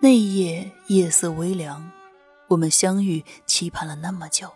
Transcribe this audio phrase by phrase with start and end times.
[0.00, 1.90] 那一夜夜色微凉，
[2.46, 4.48] 我们相遇，期盼了那么久，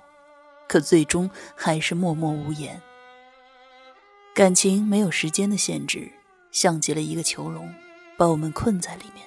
[0.69, 2.81] 可最终还是默默无言。
[4.33, 6.09] 感情没有时间的限制，
[6.53, 7.75] 像极了一个囚笼，
[8.17, 9.27] 把我们困在里面。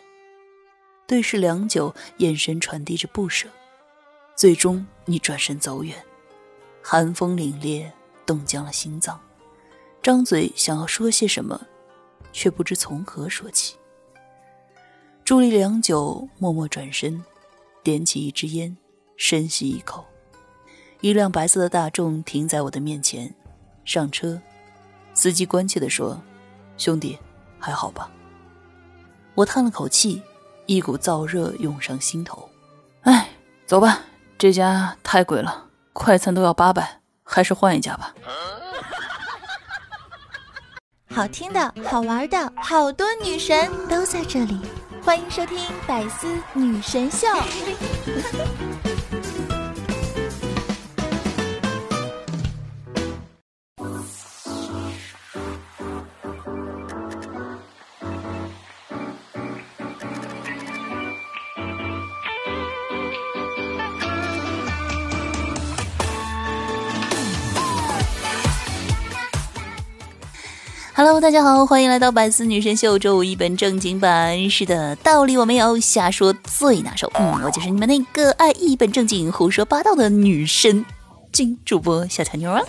[1.06, 3.50] 对视良久，眼神传递着不舍。
[4.38, 6.02] 最终，你转身走远，
[6.82, 7.92] 寒风凛冽，
[8.26, 9.20] 冻僵了心脏。
[10.02, 11.60] 张嘴想要说些什么，
[12.32, 13.76] 却不知从何说起。
[15.26, 17.24] 伫立良久，默默转身，
[17.82, 18.78] 点起一支烟，
[19.18, 20.06] 深吸一口。
[21.02, 23.34] 一辆白色的大众停在我的面前，
[23.84, 24.40] 上车。
[25.16, 26.22] 司机关切地说
[26.78, 27.18] ：“兄弟，
[27.58, 28.12] 还好吧？”
[29.34, 30.22] 我叹了口气，
[30.68, 32.48] 一股燥热涌上心头。
[33.02, 33.28] 哎，
[33.66, 34.02] 走吧，
[34.38, 38.14] 这家太贵了，快餐都要八百，还是换一家吧。
[41.10, 44.60] 好听的，好玩的，好多女神都在这里，
[45.06, 47.28] 欢迎收听《百思女神秀》。
[70.98, 74.50] Hello，大家好，欢迎来到百思女神秀周五一本正经版。
[74.50, 77.12] 是的，道理我没有，瞎说最拿手。
[77.20, 80.86] 嗯，我就是你们那个爱一本正经胡说八道的女神
[81.34, 82.62] 金主播小乔妞啊。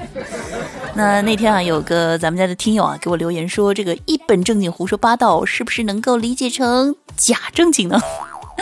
[0.95, 8.01] 那那天啊，有个咱们家的听友啊，给我留言说，这个一本正经胡说八道是不是能够理解成假正经呢？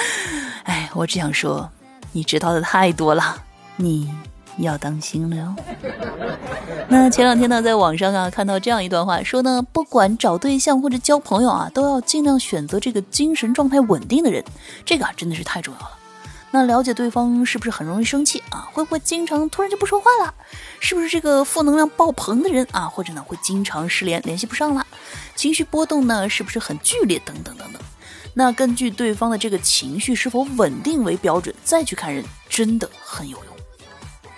[0.65, 1.71] 哎，我只想说，
[2.13, 3.43] 你知道的太多了，
[3.77, 4.13] 你。
[4.59, 5.57] 要当心了哟。
[6.97, 14.45] 那前两天呢，在网上啊看到这样一段话，说呢，不管找对象或者交朋友啊，都要尽量选择这个精神状态稳定的人。
[14.85, 15.91] 这个啊真的是太重要了。
[16.53, 18.69] 那了解对方是不是很容易生气啊？
[18.73, 20.33] 会不会经常突然就不说话了？
[20.79, 22.83] 是不是这个负能量爆棚的人啊？
[22.83, 24.87] 或者呢会经常失联，联系不上了？
[25.35, 27.21] 情绪波动呢是不是很剧烈？
[27.25, 27.83] 等等等等。
[28.35, 33.54] 那根据对方的这个情绪是否稳定为标准，再去看人，真的很有用。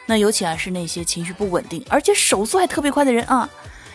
[0.06, 3.48] 那尤其啊是那些情绪不稳定，而且手速还特别快的人啊，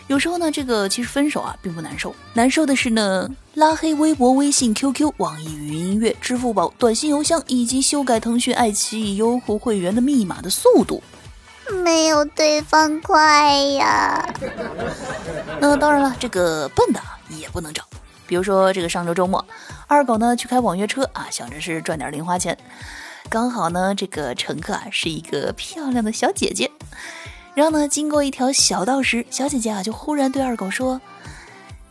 [0.08, 11.02] 有时候呢，这个其实分手啊并不难受，难受的是呢，拉黑微博、微信、QQ、网易云音乐、支付宝、短信、邮箱以及修改腾讯、爱奇艺、优酷会员的密码的速度，
[11.84, 14.28] 没有对方快呀。
[15.62, 17.00] 那当然了，这个笨的
[17.30, 17.84] 也不能找，
[18.28, 19.46] 比如说这个上周周末，
[19.88, 22.58] 二狗呢去开网约车啊，想着是赚点零花钱。
[23.32, 26.70] 刚好呢，这个乘客啊是一个漂亮的小姐姐。
[27.56, 31.00] 然后呢，经过一条小道时，小姐姐啊就忽然对二狗说：“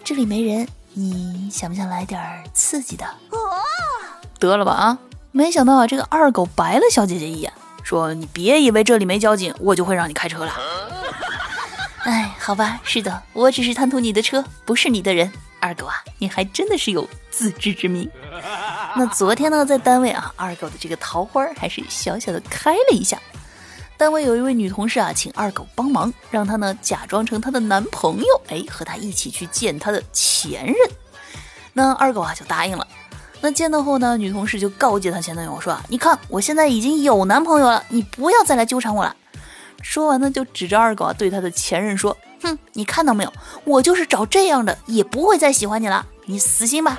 [0.05, 2.21] 这里没人，你想不想来点
[2.53, 3.07] 刺激的？”
[4.39, 4.99] 得了吧啊！
[5.33, 7.51] 没想到啊，这个二狗白了小姐姐一眼，
[7.83, 10.53] 说：“你别以为这里没交警，我就会让你开车了。”
[12.05, 15.33] 哎，好吧，是的，我只是贪图你的车，不是你的人。
[15.59, 18.11] 二狗啊，你还真的是有自知之明。
[18.97, 23.21] 那昨天呢，在单位啊，二狗的这个桃花还是小小的开了一下。
[23.97, 30.77] 单位有一位女同事啊，请二狗帮忙，让他呢假装成她的男朋友，哎，和她一起去见她的前任。
[31.73, 32.87] 那二狗啊就答应了。
[33.41, 39.15] 那见到后呢，女同事就告诫她前男友说啊：“你看，我现在已经有男朋友了，你不要再来纠缠我了。”
[39.83, 43.33] 说完呢，就指着二狗啊，对他的前任说：“哼，你看到没有？
[43.65, 46.99] 我就是找这样的，也不会再喜欢你了，你死心吧。”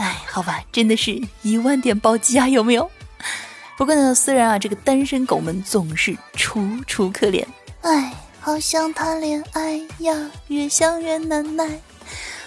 [0.00, 2.90] 哎，好吧，真的是一万点暴击啊，有没有？
[3.76, 7.44] 不过呢，虽然啊，这个单身狗们总是楚楚可怜，
[7.82, 11.78] 哎，好想谈恋爱呀，越想越难耐。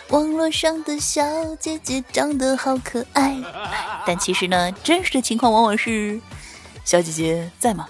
[0.09, 1.23] 网络上的小
[1.57, 3.37] 姐姐长得好可爱，
[4.03, 6.19] 但其实呢，真实的情况往往是，
[6.83, 7.87] 小姐姐在吗？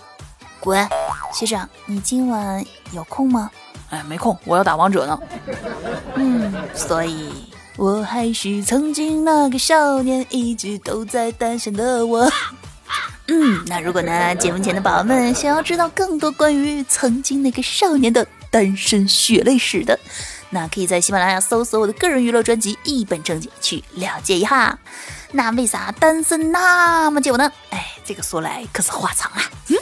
[0.60, 0.86] 滚，
[1.34, 3.50] 学长，你今晚有空吗？
[3.90, 5.18] 哎，没空，我要打王者呢。
[6.16, 7.53] 嗯，所以。
[7.76, 12.32] 我还是曾经那个少年，一直都在单身的我。
[13.28, 19.98] 嗯，那如果呢，节目前的宝宝们想要知道更多关于曾经那个少年的单身血泪史的，
[20.50, 24.78] 那可以在喜马拉雅搜索我的个人娱乐专辑《一本正经》去了解一下。
[25.32, 27.52] 那为啥单身那么久呢？
[27.72, 29.42] 哎，这个说来可是话长啊。
[29.70, 29.78] 嗯。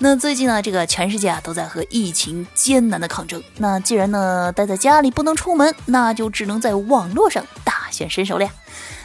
[0.00, 3.42] 那最近呢，这个全世界啊都在和疫情艰难的抗争。
[3.56, 8.44] 那既然呢待在家里不能出门，那就只能在网络上大显身手了。
[8.44, 8.50] 呀。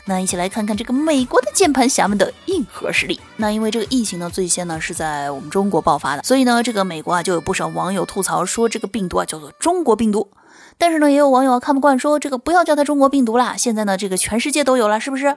[0.05, 3.19] 那一起来看看这个美国的键盘侠们的硬核实力。
[3.37, 10.29] 那因为这个疫情呢最先呢是在我们中国爆发的，所以呢这个美国啊就有不少网友吐槽说这个病毒啊叫做中国病毒。
[10.77, 15.35] 但是呢，也有网友啊看不惯，说这个不要叫它中国病毒啦，现在呢，这个全世界都有了，是不是？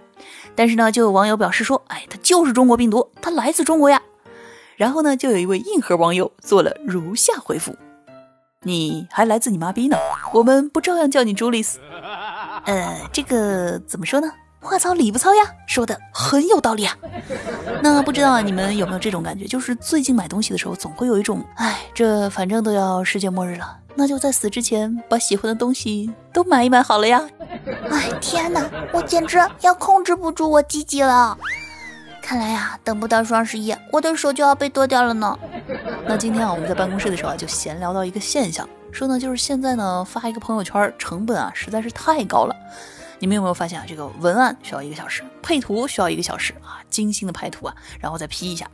[0.54, 4.02] 但是呢，就有网友表示说，哎，它就是中国病毒，它来自中国呀。
[4.76, 7.74] 然后呢，就有一位硬核网友做了如下回复：
[8.62, 9.96] 你还来自你妈逼呢？
[10.32, 11.78] 我们不照样叫你朱丽斯？
[12.66, 14.30] 呃，这个怎么说呢？
[14.60, 16.96] 话糙理不糙呀，说的很有道理啊。
[17.82, 19.46] 那不知道你们有没有这种感觉？
[19.46, 27.22] 就是最近买东西的时候，总会有一种，哎，这反正都要世界末日了，那就在死之前把喜欢的东西都买一买好了呀。
[27.90, 31.38] 哎，天哪，我简直要控制不住我自己了。
[32.26, 35.38] 看来呀，等不到双十一，我的手就要被剁掉了呢。
[36.08, 42.56] 那今天啊，我们在办公室的时候啊，就闲聊到一个现象，说呢，就是现在呢发一个朋友圈成本啊实在是太高了。
[43.20, 43.86] 你们有没有发现啊？
[43.86, 48.68] 这个文案需要一个小时，配图需要一个小时啊，精心的拍图啊，然后再 P 一下。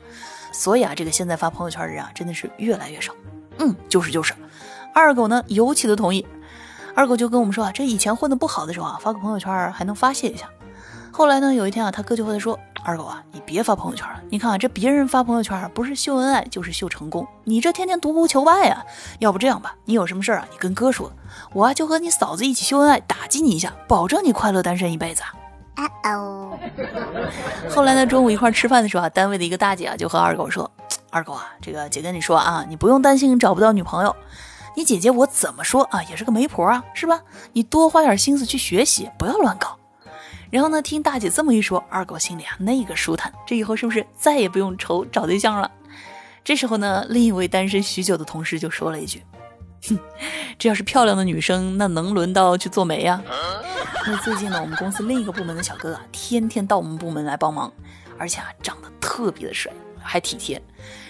[0.50, 3.12] 所以啊，这个现在发朋友圈的人啊，真的是越来越少。
[3.58, 4.32] 嗯，就是就是。
[4.94, 6.26] 二狗呢，尤其的同意。
[6.94, 10.48] 二狗就跟我们说啊，这以前混的不好的时候啊，发个朋友圈还能发泄一下。
[11.10, 12.58] 后来呢，有一天啊，他哥就和他说。
[12.84, 14.20] 二狗啊，你别发朋友圈了。
[14.28, 18.84] 你看啊，这别人发朋友圈不是秀恩爱就是秀成功，你这天天独孤求败啊。
[19.20, 21.12] 要不这样吧，你有什么事儿啊，你跟哥说，
[21.52, 25.22] 我啊就和你嫂子一起秀恩爱，打击你一下，保证你快乐单身一辈子。
[25.74, 26.58] 啊哦。
[27.70, 30.70] 后来呢，中午一块吃饭的时候啊，单位的一个大姐啊就和二狗说
[31.10, 34.14] ：“二狗啊，这个姐跟你说啊，你不用担心找不到女朋友，
[34.76, 37.20] 你姐姐我怎么说啊，也是个媒婆啊，是吧？
[37.52, 39.78] 你多花点心思去学习，不要乱搞。”
[40.52, 45.70] 然后呢，听大姐这么一说，二狗心里啊那个舒坦，这以后是不是再也不用愁找对象了？
[46.44, 49.22] 这时候呢，另一位单身许久的同事就说了一句
[49.88, 49.98] ：“哼，
[50.58, 53.22] 这要是漂亮的女生，那能轮到去做媒呀？”
[54.04, 57.72] 那 最近呢，我们公司另一个部门的小哥啊，天天到我们部门来帮忙，
[58.18, 59.72] 而且啊长得特别的帅，
[60.02, 60.60] 还体贴，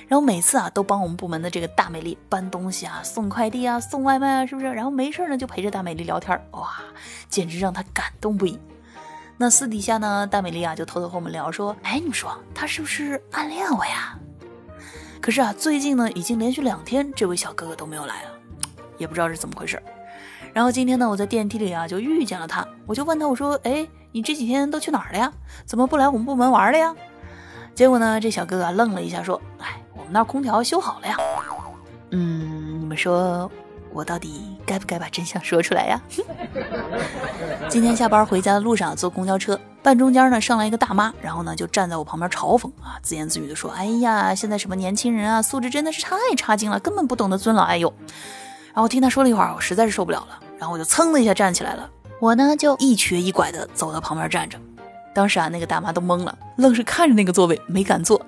[0.06, 4.68] 然后每次啊都帮我们部门的这个大美丽搬东西啊、送快递啊、送外卖啊，是不是？
[4.68, 6.80] 然后没事呢就陪着大美丽聊天，哇，
[7.28, 8.56] 简直让他感动不已。
[9.42, 14.16] 那私底下呢，大美丽啊就偷偷和我们聊说，哎，你们说他是不是暗恋我呀？
[15.20, 18.30] 可是啊，最近呢，已经连续两天这位小哥哥都没有来了，
[18.98, 19.82] 也不知道是怎么回事。
[20.52, 25.32] 然后今天呢，我在电梯里啊就遇见了他，我就问他，我说，哎，你这几天都去哪儿了呀？
[25.66, 26.94] 怎么不来我们部门玩了呀？
[27.74, 31.16] 结果呢，这小哥哥愣了一下，说，哎，我们那儿空调修好了呀。
[32.10, 33.50] 嗯，你们说。
[33.92, 36.00] 我到底该不该把真相说出来呀？
[37.68, 47.92] 今天下班回家的路上坐公交车，半中间呢上来一个大妈，然后呢就站在我旁边嘲讽啊，自言自语的说：“哎呀，现在什么年轻人啊，素质真的是太差劲了，根本不懂得尊老爱幼。”
[48.72, 51.88] 然后我听他说了一会儿，我实在是受不了了，然后我就噌的一下站起来了，
[52.20, 54.58] 我呢就一瘸一拐的走到旁边站着。
[55.14, 58.24] 当时啊，那个大妈都懵了，愣是看着那个座位没敢坐。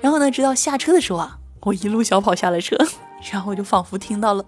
[0.00, 2.76] 然后呢，直到下车的时候啊，我一路小跑下了车。
[3.32, 4.44] 然后我就仿佛听到了，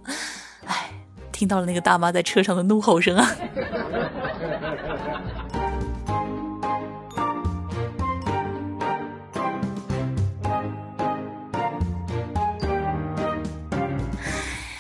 [0.67, 0.91] 哎，
[1.33, 3.37] 听到了那个大妈在车上的怒吼声啊！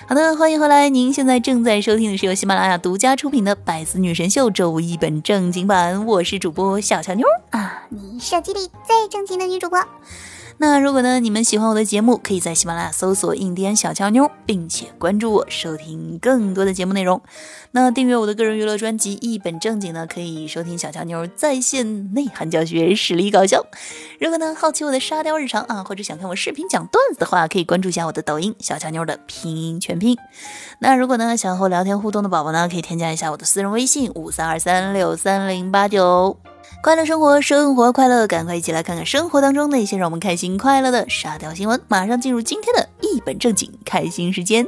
[0.06, 0.88] 好的，欢迎回来！
[0.88, 9.78] 您现在正在收听的是由喜马拉雅独家出品的《百思女神秀》周五一本正经版，我是主播小乔妞啊，你手机里最正经的女主播。
[10.62, 17.18] 那如果呢，你们喜欢我的节目，可以在喜马拉雅搜索“印第安小乔妞”，并且关注我，收听更多的节目内容。
[17.70, 23.64] 那订阅我的个人娱乐专辑《一本正经》呢，可以收听小乔妞在线内涵教学，实力搞笑。
[24.20, 30.18] 如果呢，好奇我的沙雕日常啊，或者想看我视频讲段子的话，可以关注一下我的抖音“小乔妞”的拼音全拼。
[30.80, 36.49] 那如果呢，想和我聊天互动的宝宝呢，可以添加一下我的私人微信：五三二三六三零八九。
[36.82, 41.78] 快乐生活，生活快乐，赶快一起来看看生活当中那些让我们开心快乐的沙雕新闻。
[41.88, 44.66] 马上进入今天的一本正经开心时间。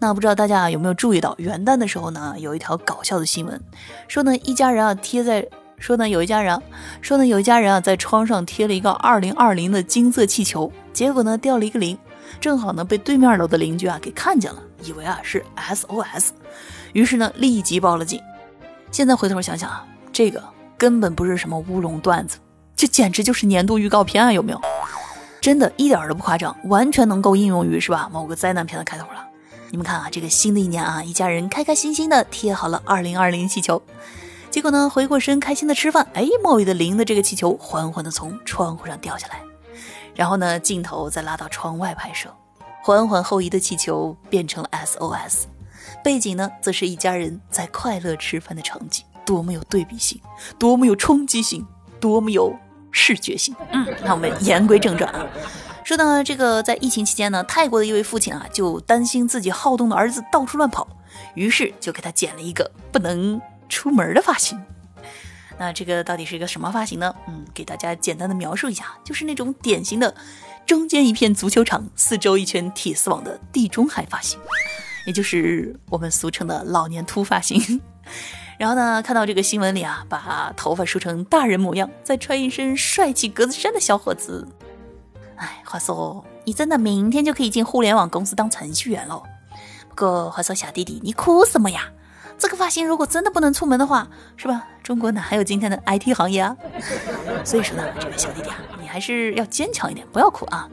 [0.00, 3.60] 那不知道大家有没有注意到，元旦的时候呢，有一条搞笑的新闻，
[4.08, 5.46] 说呢一家人啊贴在，
[5.78, 6.60] 说呢有一家人，
[7.00, 11.96] 说呢有一家人啊在窗上贴了一个二零二零的金色气球，结果呢掉了一个零，
[12.40, 16.30] 正好呢被对面楼的邻居啊给看见了，以为啊是 SOS，
[16.92, 18.20] 于是呢立即报了警。
[18.90, 20.53] 现在回头想想啊，这个。
[20.84, 22.36] 根本不是什么乌龙段子，
[22.76, 24.30] 这简直就是年度预告片啊！
[24.30, 24.60] 有没有？
[25.40, 28.06] 真的一点都不夸张，完全能够应用于是吧？
[28.12, 29.26] 某个灾难片的开头了。
[29.70, 33.82] 你们看啊，这个新的一年啊，一家人开开心心的贴好了二零二零气球，
[34.50, 39.40] 结果呢，回过身开心的吃饭，哎，莫雨的零的这个气球缓缓的从窗户上掉下来，
[40.14, 42.28] 然后呢，镜头再拉到窗外拍摄，
[42.82, 45.44] 缓缓后移的气球变成了 SOS，
[46.04, 49.02] 背景呢，则是一家人在快乐吃饭的场景。
[49.24, 50.20] 多么有对比性，
[50.58, 51.66] 多么有冲击性，
[52.00, 52.54] 多么有
[52.90, 53.54] 视觉性。
[53.72, 55.26] 嗯，那我们言归正传啊，
[55.84, 60.86] 说到，这个在疫情期间呢，泰国的一位父亲啊，就担心自己好动的儿子到处乱跑，
[61.34, 64.60] 于是就给他剪了一个不能出门的发型。
[65.58, 67.14] 那这个到底是一个什么发型呢？
[67.28, 70.14] 嗯，给大家简单的描述一下，就是那种典型的
[70.66, 74.38] 中间一片足球场，四周一圈铁丝网的地中海发型，
[75.06, 77.80] 也就是我们俗称的老年秃发型。
[78.58, 84.46] 然后呢，看到这个新闻里啊，把头发梳成大人模样，再穿一身帅气格子衫的小伙子。
[85.36, 89.22] 哎，话说你真的明天就可以进互联网公司当程序员喽？
[89.88, 91.90] 不过话说小弟弟，你哭什么呀？
[92.36, 94.66] 这个发型如果真的不能出门的话，是吧？
[94.82, 96.56] 中国哪还有今天的 IT 行业啊？
[97.44, 100.68] 所以说呢，这位小弟弟啊，你还是要坚强一点，不要哭啊！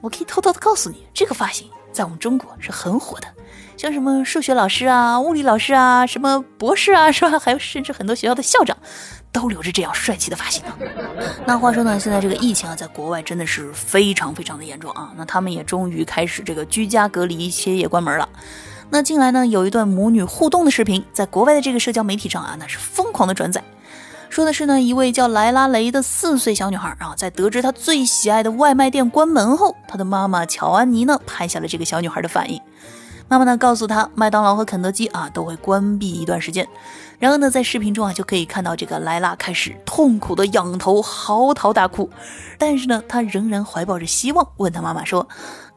[0.00, 3.26] 我可以偷偷的告诉你，这个发型在我们中国是很火的，
[3.76, 7.38] 像什么数学老师啊、物理老师啊、什么博士啊， 是吧？
[7.38, 8.76] 还有甚至很多学校的校长
[9.32, 10.72] 都留着这样帅气的发型呢。
[11.44, 15.12] 那话说呢，现在这个疫情啊，在国外真的是非常非常的严重啊。
[15.16, 18.28] 那他们也终于开始这个居家隔离，歇业关门了。
[18.90, 23.62] 那近来呢，有一段母女互动的视频，在国外的这个社交媒体上啊，那是疯狂的转载。
[24.30, 32.60] 说的是呢，一位叫莱拉雷的四岁小女孩啊，在得知她最喜爱的外卖店关门后，她的妈妈乔安妮呢，拍下了这个小女孩的反应。
[33.28, 36.68] 妈妈呢，告诉他，麦当劳和肯德基啊，都会关闭一段时间。
[37.18, 42.10] 然后呢，在视频中啊，就可以看到这个莱拉开始痛苦的仰头嚎啕大哭，
[42.58, 45.26] 但是呢，她仍然怀抱着希望，问他妈妈说：“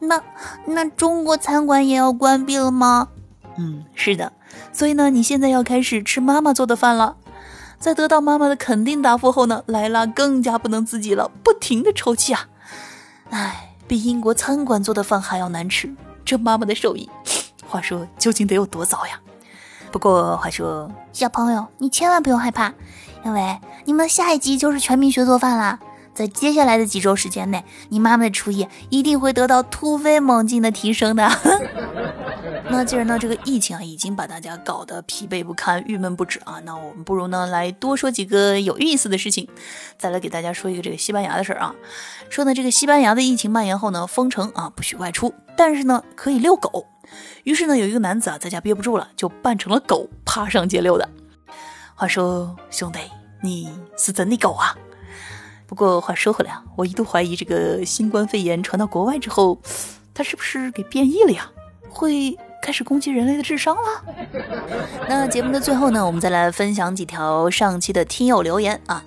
[0.00, 0.20] 那
[0.66, 3.08] 那中国餐馆也要关闭了吗
[3.56, 4.32] ？”“嗯，是的。
[4.72, 7.16] 所以呢，你现在要开始吃妈妈做的饭了。”
[7.80, 12.48] 在得到妈妈的肯定答复后呢，莱拉更加不能自己了，不停的抽泣啊！
[13.30, 15.94] 哎，比英国餐馆做的饭还要难吃，
[16.28, 17.08] 这妈妈的手艺，
[17.66, 19.18] 话说究竟得有多糟呀？
[19.90, 22.70] 不过话说，小朋友，你千万不用害怕，
[23.24, 25.78] 因为你们下一集就是全民学做饭啦。
[26.18, 31.30] 在接下来的几周时间内，你妈妈的厨艺一定会得到突飞猛进的提升的。
[32.68, 39.46] 那既然呢，这个疫情啊已经把大家搞得疲惫不堪、郁闷不止啊，那我们不如呢来多说几个有意思的事情。
[39.96, 41.72] 再来给大家说一个这个西班牙的事儿啊，
[42.28, 46.84] 说呢这个西班牙的疫情蔓延后呢，封城啊不许外出，但是呢可以遛狗。
[47.44, 51.08] 于是呢有一个男子啊在家憋不住了，就扮成了狗爬上街溜达。
[51.94, 52.98] 话说兄弟，
[53.40, 54.76] 你是真的狗啊？
[55.68, 59.58] 不过话说回来啊，我一度怀疑这个新冠肺炎传到国外之后，
[60.14, 61.48] 它是不是给变异了呀？
[61.90, 62.36] 会？
[62.60, 64.04] 开始攻击人类的智商了。
[65.08, 69.04] 那节目的最后呢，我们再来分享几条上期的听友留言啊。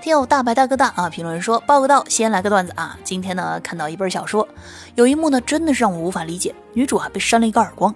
[0.00, 2.98] 听友大白大哥大啊，评论说报个到，先来个段子啊。
[3.04, 4.48] 今天呢，看到一本小说，
[4.94, 6.54] 有一幕呢，真的是让我无法理解。
[6.72, 7.94] 女主啊被扇了一个耳光，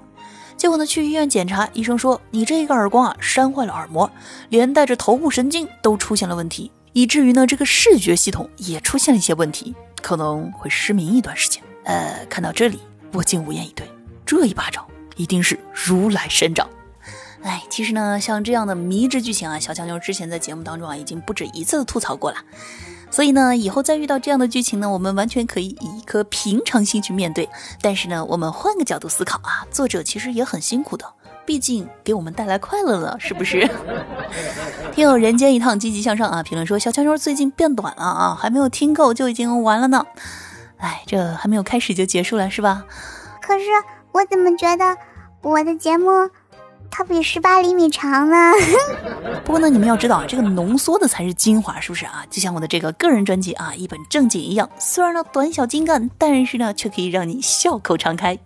[0.59, 4.11] 结果呢去医院检查，医生说你这一个耳光啊扇坏了耳膜，
[4.51, 11.63] 连带着头部神经都出现了问题，以至于呢这个视觉系统也出现了一些问题，可能会失明一段时间。
[11.85, 12.81] 呃，看到这里，
[13.13, 13.91] 我竟无言以对。
[14.27, 14.85] 这一巴掌。
[15.17, 16.71] 一定是如来神掌，
[17.43, 22.37] 哎，其实呢，像这样的迷之剧情啊，小强妞之前在节目当中啊，已经不止一次的吐槽过了。
[23.11, 27.49] 所以呢，以后再遇到这样的剧情呢，我们完全可以以一颗平常心去面对。
[27.83, 31.05] 但是呢，我们换个角度思考啊，作者其实也很辛苦的，
[31.49, 33.67] 毕竟给我们带来快乐了，是不是？
[34.93, 40.05] 听友人间一趟积极向上啊，评论说小强妞最近变短了啊，还没有听够就已经完了呢。
[40.77, 42.85] 哎，这还没有开始就结束了是吧？
[43.41, 43.65] 可是
[44.13, 44.95] 我怎么觉得？
[45.41, 46.11] 我的节目，
[46.91, 48.53] 它比十八厘米长呢。
[49.43, 52.27] 不过呢，你们要知道啊，这个浓缩的才是精华，是不是啊？
[52.29, 58.39] 就像我的这个个人专辑啊，一本正经一样，虽然呢短小精干，但是呢却可以让你笑口常开。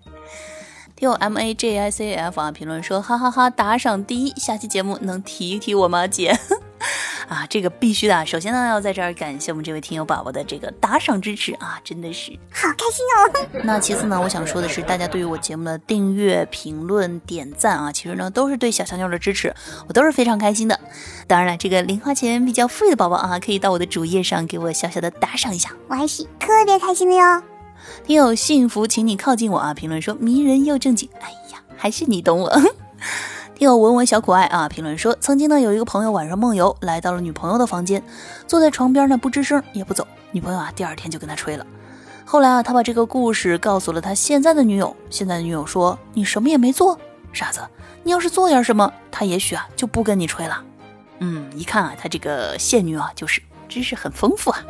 [1.03, 6.39] 听友 M A J I C F 啊，评论说哈哈哈，打赏第一，下期节目能提一提我吗，姐？
[7.29, 8.15] 啊，这个必须的。
[8.15, 13.61] 啊首先呢，要在这儿感谢我们这位听友宝宝的这个打赏支持啊，真的是好开心哦。
[13.67, 19.53] 那其次呢，我想说的是，大家对于我节目的订阅、评论、点赞啊，其实呢都是对小强妞的支持，
[19.89, 20.79] 我都是非常开心的。
[21.27, 27.43] 当然了，这个零花钱比较富裕的宝宝啊，可以到我的主页上给我小小的打赏一下，我还是特别开心的哟。
[28.05, 29.75] 听友幸福，请你靠近我啊！
[29.75, 32.61] 评论说迷人又正经，哎呀，还是你懂我。
[33.59, 34.69] 有文文小可爱啊！
[34.69, 38.03] 评论说，曾经呢有一个朋友晚上梦游，来到了女朋友的房间，
[38.47, 40.07] 坐在床边呢不吱声也不走。
[40.33, 41.65] 女朋友啊第二天就跟他吹了。
[42.25, 46.99] 后来啊他把这个故事告诉了他现在的女友，现在的女友说你什么也没做，
[47.33, 47.61] 傻子，
[48.03, 50.65] 你要是做点什么，他也许啊就不跟你吹了。
[51.21, 53.41] 嗯，一看啊他这个现女啊就是。
[53.73, 54.63] 知识很丰富啊！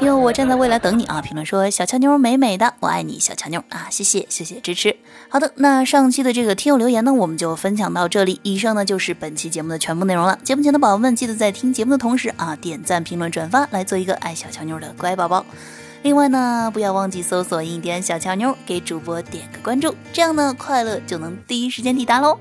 [0.00, 1.22] 哟，我站在未来等你啊！
[1.22, 3.88] 评论说小乔妞美美的，我爱你，小乔妞啊！
[3.90, 4.94] 谢谢谢谢支持。
[5.30, 8.38] 好的，那上期的这个听友留言呢，我们就分享到这里。
[8.42, 10.38] 以上呢就是本期节目的全部内容了。
[10.44, 15.46] 节目前的宝宝们，记得在听节目的同时啊，点赞、评论、转发，来做一个爱小乔妞的乖宝宝。
[16.02, 22.38] 另外呢，不要忘记搜索“印第安小乔妞”，给主播点个关注，这样呢，快乐就能第一时间抵达喽。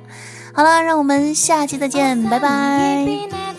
[0.53, 3.50] 好了，让我们下期再见，拜拜。